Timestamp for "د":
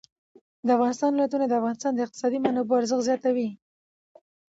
0.65-0.67, 1.47-1.53, 1.93-1.99